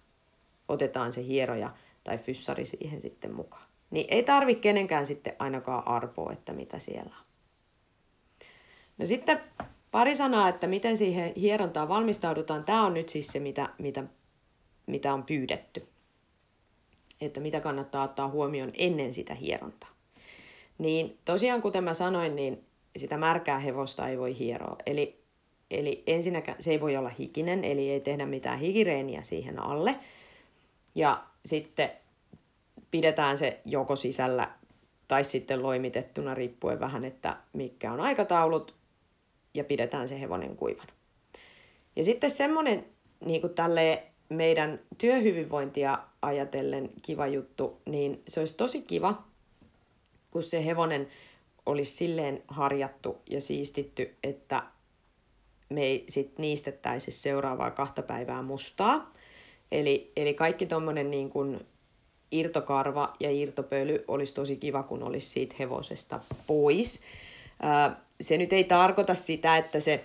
[0.69, 1.71] otetaan se hieroja
[2.05, 3.65] tai fyssari siihen sitten mukaan.
[3.91, 7.27] Niin ei tarvi kenenkään sitten ainakaan arpoa, että mitä siellä on.
[8.99, 9.41] No sitten
[9.97, 12.65] Pari sanaa, että miten siihen hierontaan valmistaudutaan.
[12.65, 14.05] Tämä on nyt siis se, mitä, mitä,
[14.87, 15.87] mitä on pyydetty.
[17.21, 19.91] Että mitä kannattaa ottaa huomioon ennen sitä hierontaa.
[20.79, 22.65] Niin tosiaan, kuten mä sanoin, niin
[22.97, 24.77] sitä märkää hevosta ei voi hieroa.
[24.87, 25.21] Eli,
[25.71, 29.97] eli ensinnäkään se ei voi olla hikinen, eli ei tehdä mitään hikireeniä siihen alle.
[30.95, 31.91] Ja sitten
[32.91, 34.49] pidetään se joko sisällä
[35.09, 38.76] tai sitten loimitettuna riippuen vähän, että mikä on aikataulut
[39.57, 40.93] ja pidetään se hevonen kuivana.
[41.97, 42.87] Ja sitten semmoinen
[43.25, 49.23] niin kuin tälle meidän työhyvinvointia ajatellen kiva juttu, niin se olisi tosi kiva,
[50.31, 51.09] kun se hevonen
[51.67, 54.63] olisi silleen harjattu ja siistitty, että
[55.69, 59.13] me ei sit niistettäisi seuraavaa kahta päivää mustaa.
[59.73, 61.67] Eli, eli kaikki tuommoinen niin kuin
[62.31, 67.01] irtokarva ja irtopöly olisi tosi kiva, kun olisi siitä hevosesta pois
[68.21, 70.05] se nyt ei tarkoita sitä, että se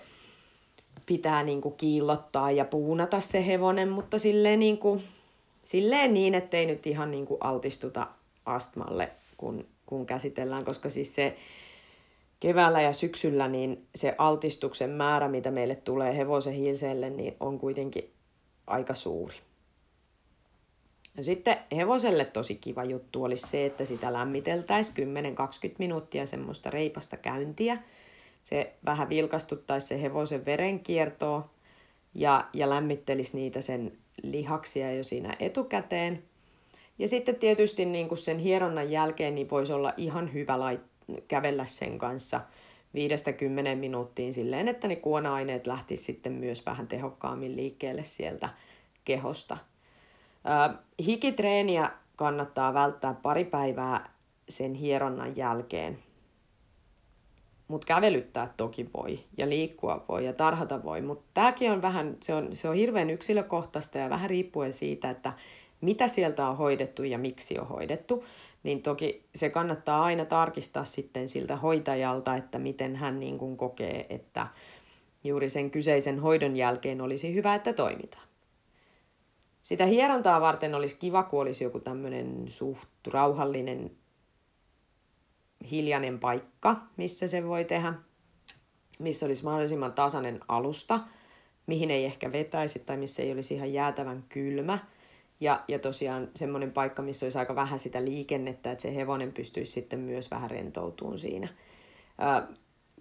[1.06, 5.02] pitää niinku kiillottaa ja puunata se hevonen, mutta silleen, niinku,
[5.64, 8.06] silleen niin, ettei nyt ihan niinku altistuta
[8.46, 11.36] astmalle, kun, kun käsitellään, koska siis se
[12.40, 18.10] keväällä ja syksyllä niin se altistuksen määrä, mitä meille tulee hevosen hilseelle, niin on kuitenkin
[18.66, 19.34] aika suuri.
[21.16, 27.16] No sitten hevoselle tosi kiva juttu olisi se, että sitä lämmiteltäisiin 10-20 minuuttia semmoista reipasta
[27.16, 27.78] käyntiä.
[28.42, 31.50] Se vähän vilkastuttaisi se hevosen verenkiertoa
[32.14, 36.22] ja, ja lämmittelisi niitä sen lihaksia jo siinä etukäteen.
[36.98, 41.64] Ja sitten tietysti niin kuin sen hieronnan jälkeen niin voisi olla ihan hyvä lait- kävellä
[41.64, 42.40] sen kanssa
[42.94, 48.48] viidestä kymmenen minuuttiin silleen, että ne kuona-aineet lähtisivät sitten myös vähän tehokkaammin liikkeelle sieltä
[49.04, 49.58] kehosta–
[51.06, 54.10] hikitreeniä kannattaa välttää pari päivää
[54.48, 55.98] sen hieronnan jälkeen.
[57.72, 61.00] Mutta kävelyttää toki voi ja liikkua voi ja tarhata voi.
[61.00, 65.32] Mutta tämäkin on vähän, se on, se on hirveän yksilökohtaista ja vähän riippuen siitä, että
[65.80, 68.24] mitä sieltä on hoidettu ja miksi on hoidettu.
[68.62, 74.06] Niin toki se kannattaa aina tarkistaa sitten siltä hoitajalta, että miten hän niin kuin kokee,
[74.08, 74.46] että
[75.24, 78.28] juuri sen kyseisen hoidon jälkeen olisi hyvä, että toimitaan.
[79.62, 83.90] Sitä hierontaa varten olisi kiva, kun olisi joku tämmöinen suht rauhallinen,
[85.70, 87.94] hiljainen paikka, missä se voi tehdä,
[88.98, 91.00] missä olisi mahdollisimman tasainen alusta,
[91.66, 94.78] mihin ei ehkä vetäisi tai missä ei olisi ihan jäätävän kylmä.
[95.40, 99.72] Ja, ja tosiaan semmoinen paikka, missä olisi aika vähän sitä liikennettä, että se hevonen pystyisi
[99.72, 101.48] sitten myös vähän rentoutumaan siinä.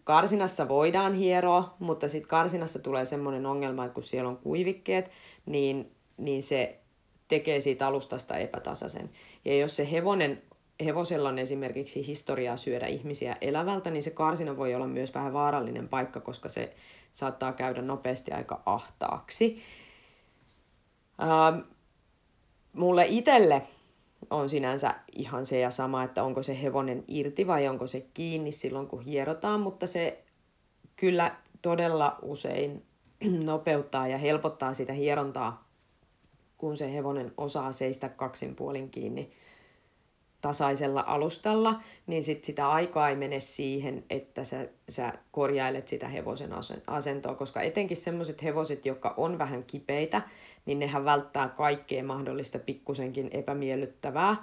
[0.04, 5.12] karsinassa voidaan hieroa, mutta sitten karsinassa tulee semmoinen ongelma, että kun siellä on kuivikkeet,
[5.46, 6.80] niin niin se
[7.28, 9.10] tekee siitä alustasta epätasaisen.
[9.46, 10.42] Ja jos se hevonen,
[10.86, 15.88] hevosella on esimerkiksi historiaa syödä ihmisiä elävältä, niin se karsina voi olla myös vähän vaarallinen
[15.88, 16.74] paikka, koska se
[17.12, 19.62] saattaa käydä nopeasti aika ahtaaksi.
[21.22, 21.60] Ähm,
[22.74, 23.62] mulle itselle
[24.30, 28.52] on sinänsä ihan se ja sama, että onko se hevonen irti vai onko se kiinni
[28.52, 30.24] silloin, kun hierotaan, mutta se
[30.96, 32.86] kyllä todella usein
[33.44, 35.72] nopeuttaa ja helpottaa sitä hierontaa
[36.62, 39.32] kun se hevonen osaa seistä kaksin puolin kiinni
[40.42, 46.50] tasaisella alustalla, niin sit sitä aikaa ei mene siihen, että sä, sä korjailet sitä hevosen
[46.88, 50.22] asentoa, koska etenkin semmoiset hevoset, jotka on vähän kipeitä,
[50.66, 54.36] niin nehän välttää kaikkea mahdollista pikkusenkin epämiellyttävää,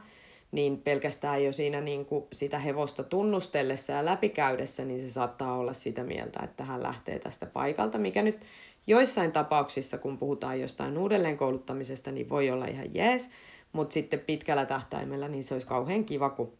[0.52, 5.72] niin pelkästään jo siinä niin kuin sitä hevosta tunnustellessa ja läpikäydessä, niin se saattaa olla
[5.72, 8.40] sitä mieltä, että hän lähtee tästä paikalta, mikä nyt
[8.88, 13.30] Joissain tapauksissa, kun puhutaan jostain uudelleenkouluttamisesta, niin voi olla ihan jees,
[13.72, 16.52] mutta sitten pitkällä tähtäimellä niin se olisi kauhean kiva, kun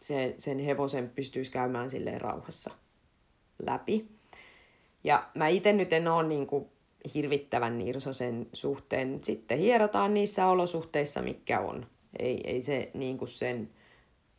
[0.00, 2.70] se, sen hevosen pystyisi käymään silleen rauhassa
[3.58, 4.08] läpi.
[5.04, 6.66] Ja mä itse nyt en ole niin kuin
[7.14, 9.18] hirvittävän nirsosen suhteen.
[9.24, 11.86] Sitten hierotaan niissä olosuhteissa, mikä on.
[12.18, 13.70] Ei, ei se niin kuin sen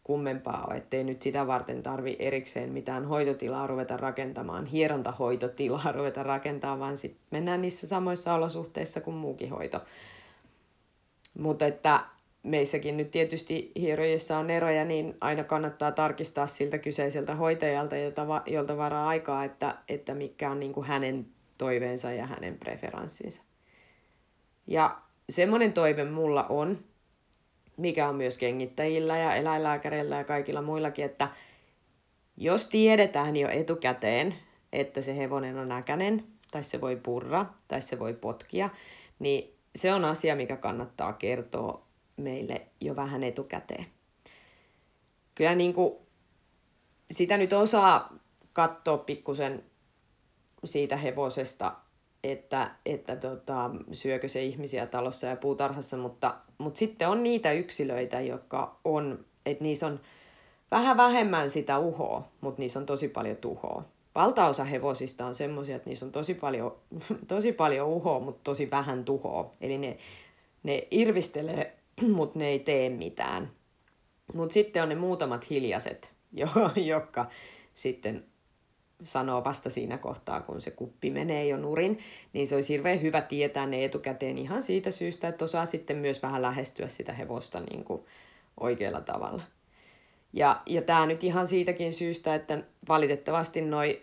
[0.03, 6.79] kummempaa ole, ettei nyt sitä varten tarvi erikseen mitään hoitotilaa ruveta rakentamaan, hierontahoitotilaa ruveta rakentamaan,
[6.79, 9.81] vaan sitten mennään niissä samoissa olosuhteissa kuin muukin hoito.
[11.39, 11.99] Mutta että
[12.43, 18.43] meissäkin nyt tietysti hierojissa on eroja, niin aina kannattaa tarkistaa siltä kyseiseltä hoitajalta, jolta, va,
[18.45, 23.41] jolta varaa aikaa, että, että mikä on niin kuin hänen toiveensa ja hänen preferanssinsa.
[24.67, 24.97] Ja
[25.29, 26.79] semmoinen toive mulla on,
[27.77, 31.29] mikä on myös kengittäjillä ja eläinlääkäreillä ja kaikilla muillakin, että
[32.37, 34.35] jos tiedetään jo etukäteen,
[34.73, 38.69] että se hevonen on äkänen, tai se voi purra, tai se voi potkia,
[39.19, 41.81] niin se on asia, mikä kannattaa kertoa
[42.17, 43.85] meille jo vähän etukäteen.
[45.35, 45.93] Kyllä niin kuin
[47.11, 48.13] sitä nyt osaa
[48.53, 49.63] katsoa pikkusen
[50.65, 51.75] siitä hevosesta,
[52.23, 58.21] että, että tota, syökö se ihmisiä talossa ja puutarhassa, mutta, mutta sitten on niitä yksilöitä,
[58.21, 59.99] jotka on, että niissä on
[60.71, 63.83] vähän vähemmän sitä uhoa, mutta niissä on tosi paljon tuhoa.
[64.17, 66.75] Valtaosa hevosista on semmoisia, että niissä on tosi paljon,
[67.27, 69.53] tosi paljon uhoa, mutta tosi vähän tuhoa.
[69.61, 69.97] Eli ne,
[70.63, 71.77] ne irvistelee,
[72.15, 73.51] mutta ne ei tee mitään.
[74.33, 76.13] Mutta sitten on ne muutamat hiljaiset,
[76.75, 77.25] jotka
[77.75, 78.25] sitten
[79.03, 81.99] sanoo vasta siinä kohtaa, kun se kuppi menee jo nurin,
[82.33, 86.21] niin se olisi hirveän hyvä tietää ne etukäteen ihan siitä syystä, että osaa sitten myös
[86.21, 88.01] vähän lähestyä sitä hevosta niin kuin
[88.59, 89.43] oikealla tavalla.
[90.33, 94.01] Ja, ja tämä nyt ihan siitäkin syystä, että valitettavasti noi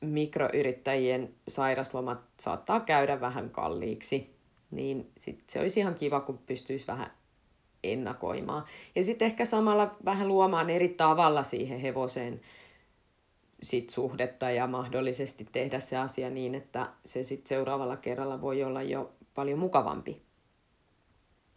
[0.00, 4.36] mikroyrittäjien sairaslomat saattaa käydä vähän kalliiksi,
[4.70, 7.12] niin sit se olisi ihan kiva, kun pystyisi vähän
[7.84, 8.64] ennakoimaan.
[8.94, 12.40] Ja sitten ehkä samalla vähän luomaan eri tavalla siihen hevoseen
[13.62, 18.82] sit suhdetta ja mahdollisesti tehdä se asia niin, että se sitten seuraavalla kerralla voi olla
[18.82, 20.22] jo paljon mukavampi.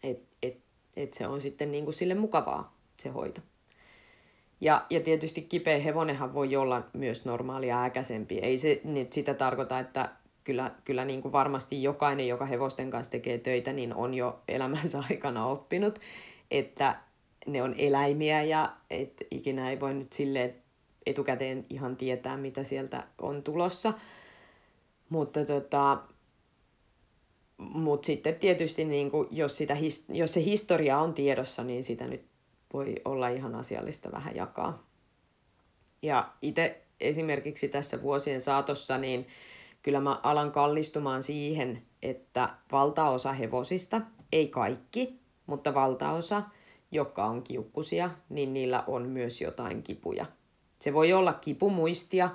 [0.04, 0.58] Että et,
[0.96, 3.42] et se on sitten niinku sille mukavaa se hoito.
[4.64, 8.40] Ja, ja tietysti kipeä hevonenhan voi olla myös normaalia äkäisempi.
[8.40, 10.10] Ei se nyt sitä tarkoita, että
[10.44, 15.04] kyllä, kyllä niin kuin varmasti jokainen, joka hevosten kanssa tekee töitä, niin on jo elämänsä
[15.10, 16.00] aikana oppinut,
[16.52, 16.96] että
[17.48, 20.56] ne on eläimiä ja et ikinä ei voi nyt silleen
[21.06, 23.94] etukäteen ihan tietää, mitä sieltä on tulossa.
[25.10, 25.98] Mutta tota,
[27.58, 29.78] mut sitten tietysti, niin kuin, jos, sitä,
[30.10, 32.33] jos se historia on tiedossa, niin sitä nyt
[32.74, 34.84] voi olla ihan asiallista vähän jakaa.
[36.02, 39.28] Ja itse esimerkiksi tässä vuosien saatossa, niin
[39.82, 46.44] kyllä mä alan kallistumaan siihen, että valtaosa hevosista, ei kaikki, mutta valtaosa,
[46.92, 50.26] jotka on kiukkusia, niin niillä on myös jotain kipuja.
[50.80, 52.30] Se voi olla kipumuistia,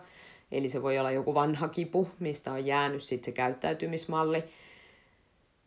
[0.53, 4.45] eli se voi olla joku vanha kipu, mistä on jäänyt sitten se käyttäytymismalli.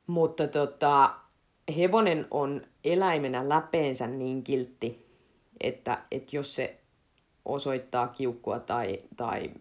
[0.08, 1.16] Mutta tota,
[1.72, 5.06] hevonen on eläimenä läpeensä niin kiltti,
[5.62, 6.80] että, että jos se
[7.46, 9.52] osoittaa kiukkua tai, tai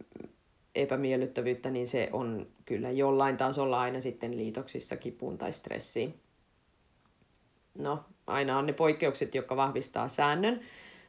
[0.75, 6.21] epämiellyttävyyttä, niin se on kyllä jollain tasolla aina sitten liitoksissa kipuun tai stressiin.
[7.79, 10.61] No, aina on ne poikkeukset, jotka vahvistaa säännön,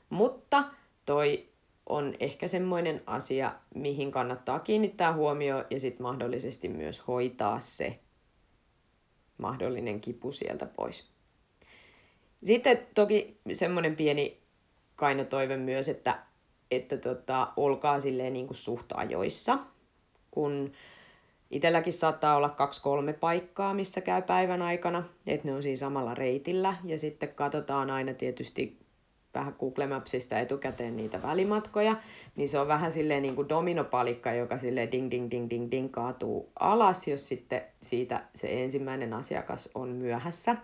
[0.10, 0.64] mutta
[1.06, 1.50] toi
[1.86, 8.00] on ehkä semmoinen asia, mihin kannattaa kiinnittää huomio ja sitten mahdollisesti myös hoitaa se
[9.42, 11.08] mahdollinen kipu sieltä pois.
[12.44, 14.42] Sitten toki semmoinen pieni
[14.96, 16.24] kainotoive myös, että,
[16.72, 19.60] että tota, olkaa silleen niin kuin suht ajoissa,
[20.32, 20.72] kun
[21.52, 26.76] Itelläkin saattaa olla kaksi-kolme paikkaa, missä käy päivän aikana, että ne on siinä samalla reitillä.
[26.84, 28.81] Ja sitten katsotaan aina tietysti
[29.34, 31.96] vähän Google Mapsista etukäteen niitä välimatkoja,
[32.36, 35.92] niin se on vähän silleen niin kuin dominopalikka, joka silleen ding ding ding ding ding
[35.92, 40.56] kaatuu alas, jos sitten siitä se ensimmäinen asiakas on myöhässä.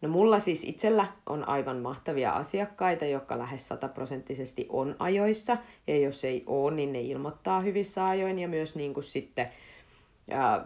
[0.00, 6.24] No mulla siis itsellä on aivan mahtavia asiakkaita, jotka lähes sataprosenttisesti on ajoissa, ja jos
[6.24, 9.48] ei ole, niin ne ilmoittaa hyvissä ajoin, ja myös niin kuin sitten
[10.26, 10.64] ja,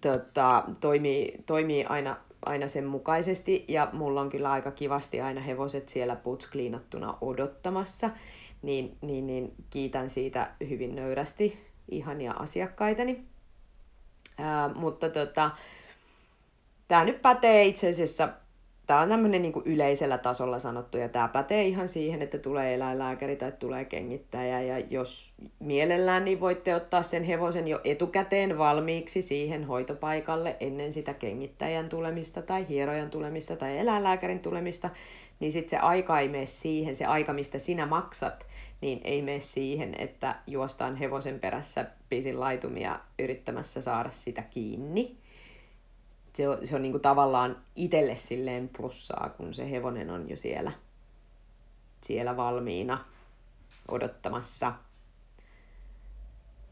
[0.00, 5.88] tota, toimii, toimii aina aina sen mukaisesti ja mulla on kyllä aika kivasti aina hevoset
[5.88, 8.10] siellä putskliinattuna odottamassa,
[8.62, 13.24] niin, niin, niin kiitän siitä hyvin nöyrästi ihania asiakkaitani.
[14.38, 15.50] Ää, mutta tota,
[16.88, 18.28] tämä nyt pätee itse asiassa
[18.86, 23.36] tämä on tämmöinen niin yleisellä tasolla sanottu ja tämä pätee ihan siihen, että tulee eläinlääkäri
[23.36, 29.64] tai tulee kengittäjä ja jos mielellään, niin voitte ottaa sen hevosen jo etukäteen valmiiksi siihen
[29.64, 34.90] hoitopaikalle ennen sitä kengittäjän tulemista tai hierojan tulemista tai eläinlääkärin tulemista,
[35.40, 38.46] niin sitten se aika ei mene siihen, se aika, mistä sinä maksat,
[38.80, 45.23] niin ei mene siihen, että juostaan hevosen perässä pisin laitumia yrittämässä saada sitä kiinni.
[46.34, 50.72] Se on, se on niinku tavallaan itselle silleen plussaa, kun se hevonen on jo siellä,
[52.00, 53.04] siellä valmiina
[53.88, 54.72] odottamassa.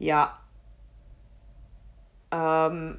[0.01, 0.37] Ja
[2.35, 2.97] äm,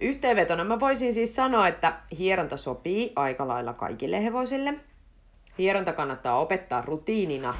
[0.00, 4.74] yhteenvetona mä voisin siis sanoa, että hieronta sopii aika lailla kaikille hevosille.
[5.58, 7.54] Hieronta kannattaa opettaa rutiinina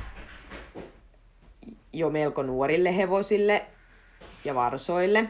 [1.93, 3.67] jo melko nuorille hevosille
[4.45, 5.29] ja varsoille,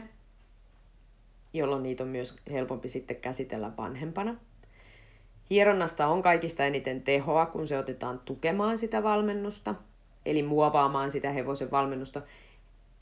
[1.53, 4.35] jolloin niitä on myös helpompi sitten käsitellä vanhempana.
[5.49, 9.75] Hieronnasta on kaikista eniten tehoa, kun se otetaan tukemaan sitä valmennusta,
[10.25, 12.21] eli muovaamaan sitä hevosen valmennusta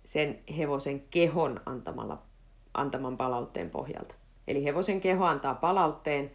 [0.06, 2.22] sen hevosen kehon antamalla,
[2.74, 4.16] antaman palautteen pohjalta.
[4.47, 6.32] Eli hevosen keho antaa palautteen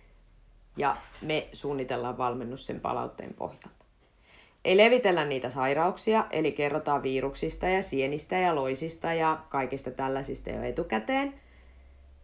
[0.77, 3.69] ja me suunnitellaan valmennus sen palautteen pohjalta.
[4.65, 10.63] Ei levitellä niitä sairauksia, eli kerrotaan viruksista ja sienistä ja loisista ja kaikista tällaisista jo
[10.63, 11.35] etukäteen.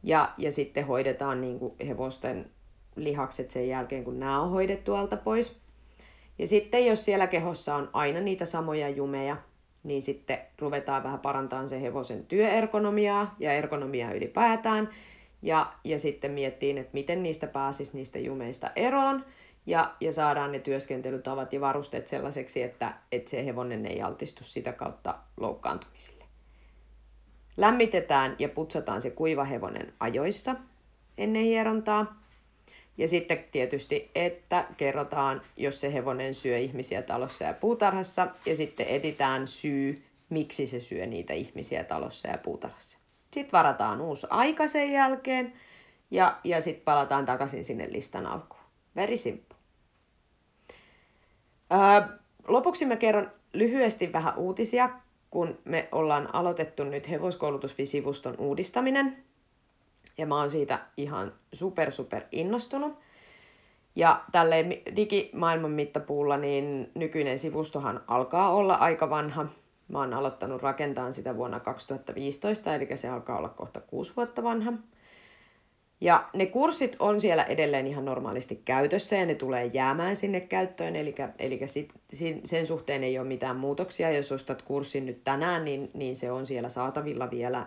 [0.02, 2.50] Ja, ja sitten hoidetaan niin kuin hevosten
[2.96, 5.60] lihakset sen jälkeen, kun nämä on hoidettu alta pois.
[6.38, 9.36] Ja sitten jos siellä kehossa on aina niitä samoja jumeja,
[9.82, 14.88] niin sitten ruvetaan vähän parantamaan se hevosen työergonomiaa ja ergonomiaa ylipäätään.
[15.42, 19.24] Ja, ja sitten miettiin, että miten niistä pääsisi niistä jumeista eroon
[19.66, 24.72] ja, ja saadaan ne työskentelytavat ja varusteet sellaiseksi, että, että se hevonen ei altistu sitä
[24.72, 26.21] kautta loukkaantumisille.
[27.56, 30.56] Lämmitetään ja putsataan se kuiva hevonen ajoissa
[31.18, 32.22] ennen hierontaa.
[32.98, 38.86] Ja sitten tietysti, että kerrotaan, jos se hevonen syö ihmisiä talossa ja puutarhassa, ja sitten
[38.88, 42.98] etitään syy, miksi se syö niitä ihmisiä talossa ja puutarhassa.
[43.32, 45.52] Sitten varataan uusi aika sen jälkeen,
[46.10, 48.62] ja, ja sitten palataan takaisin sinne listan alkuun.
[48.96, 49.56] Very simple.
[51.72, 54.90] Öö, lopuksi mä kerron lyhyesti vähän uutisia,
[55.32, 59.16] kun me ollaan aloitettu nyt hevoskoulutusvisivuston uudistaminen.
[60.18, 62.98] Ja mä oon siitä ihan super super innostunut.
[63.96, 69.46] Ja tälleen digimaailman mittapuulla niin nykyinen sivustohan alkaa olla aika vanha.
[69.88, 74.72] Mä oon aloittanut rakentaa sitä vuonna 2015, eli se alkaa olla kohta kuusi vuotta vanha.
[76.02, 80.96] Ja ne kurssit on siellä edelleen ihan normaalisti käytössä ja ne tulee jäämään sinne käyttöön,
[80.96, 81.90] eli, eli sit,
[82.44, 84.10] sen suhteen ei ole mitään muutoksia.
[84.10, 87.66] Jos ostat kurssin nyt tänään, niin, niin se on siellä saatavilla vielä,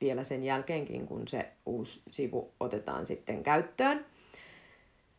[0.00, 4.06] vielä sen jälkeenkin, kun se uusi sivu otetaan sitten käyttöön.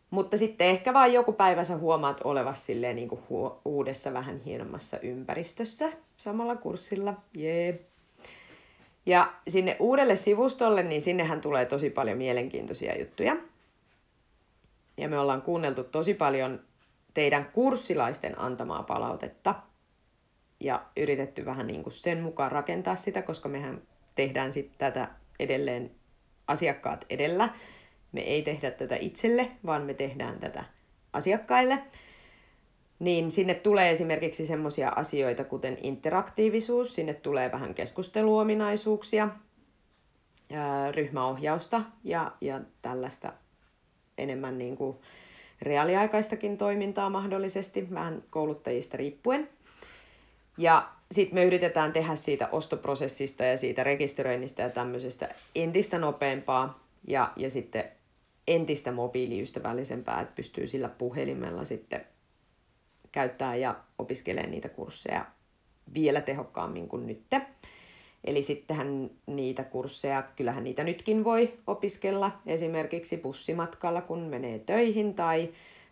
[0.09, 4.99] Mutta sitten ehkä vain joku päivä sä huomaat olevasi silleen niin kuin uudessa vähän hienommassa
[4.99, 7.13] ympäristössä samalla kurssilla.
[7.33, 7.69] Jee.
[7.69, 7.96] Yeah.
[9.07, 13.37] Ja sinne uudelle sivustolle, niin sinnehän tulee tosi paljon mielenkiintoisia juttuja.
[14.97, 16.59] Ja me ollaan kuunneltu tosi paljon
[17.13, 19.55] teidän kurssilaisten antamaa palautetta
[20.59, 23.81] ja yritetty vähän niin kuin sen mukaan rakentaa sitä, koska mehän
[24.15, 25.07] tehdään sitten tätä
[25.39, 25.91] edelleen
[26.47, 27.49] asiakkaat edellä.
[28.11, 30.63] Me ei tehdä tätä itselle, vaan me tehdään tätä
[31.13, 31.83] asiakkaille
[32.99, 39.29] niin sinne tulee esimerkiksi semmoisia asioita kuten interaktiivisuus, sinne tulee vähän keskusteluominaisuuksia,
[40.95, 43.33] ryhmäohjausta ja, ja tällaista
[44.17, 44.97] enemmän niin kuin
[45.61, 49.49] reaaliaikaistakin toimintaa mahdollisesti, vähän kouluttajista riippuen.
[50.57, 57.33] Ja sitten me yritetään tehdä siitä ostoprosessista ja siitä rekisteröinnistä ja tämmöisestä entistä nopeampaa ja,
[57.35, 57.83] ja sitten
[58.47, 62.05] entistä mobiiliystävällisempää, että pystyy sillä puhelimella sitten
[63.17, 65.25] käyttää ja opiskelee niitä kursseja
[65.93, 67.25] vielä tehokkaammin kuin nyt.
[68.23, 75.49] Eli sittenhän niitä kursseja, kyllähän niitä nytkin voi opiskella esimerkiksi bussimatkalla, kun menee töihin tai,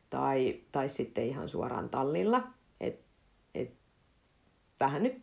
[0.09, 2.43] tai, tai sitten ihan suoraan tallilla.
[2.79, 2.99] Et,
[3.55, 3.71] et
[4.79, 5.17] vähän nyt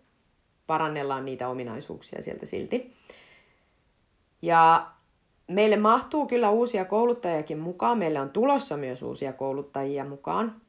[0.66, 2.92] parannellaan niitä ominaisuuksia sieltä silti.
[4.42, 4.90] Ja
[5.48, 7.98] meille mahtuu kyllä uusia kouluttajiakin mukaan.
[7.98, 10.62] Meille on tulossa myös uusia kouluttajia mukaan.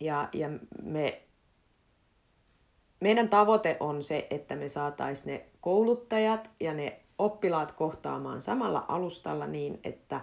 [0.00, 0.48] Ja, ja
[0.82, 1.22] me,
[3.00, 9.46] meidän tavoite on se, että me saataisiin ne kouluttajat ja ne oppilaat kohtaamaan samalla alustalla
[9.46, 10.20] niin, että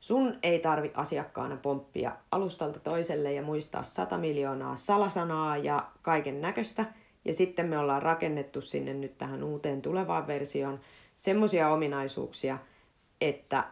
[0.00, 6.84] sun ei tarvi asiakkaana pomppia alustalta toiselle ja muistaa sata miljoonaa salasanaa ja kaiken näköistä.
[7.24, 10.80] Ja sitten me ollaan rakennettu sinne nyt tähän uuteen tulevaan versioon
[11.16, 12.58] semmoisia ominaisuuksia,
[13.20, 13.64] että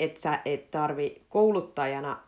[0.00, 2.18] et sä et tarvi kouluttajana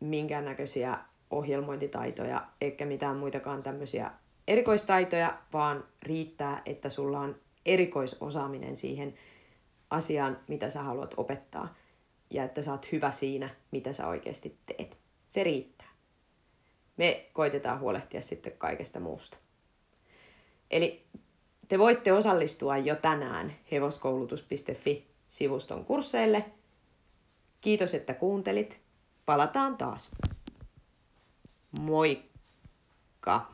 [0.00, 0.98] minkäännäköisiä
[1.34, 4.10] ohjelmointitaitoja eikä mitään muitakaan tämmöisiä
[4.48, 9.14] erikoistaitoja, vaan riittää, että sulla on erikoisosaaminen siihen
[9.90, 11.74] asiaan, mitä sä haluat opettaa
[12.30, 14.98] ja että sä oot hyvä siinä, mitä sä oikeasti teet.
[15.28, 15.88] Se riittää.
[16.96, 19.36] Me koitetaan huolehtia sitten kaikesta muusta.
[20.70, 21.04] Eli
[21.68, 26.44] te voitte osallistua jo tänään hevoskoulutus.fi-sivuston kursseille.
[27.60, 28.80] Kiitos, että kuuntelit.
[29.26, 30.10] Palataan taas.
[31.74, 33.46] Moikka!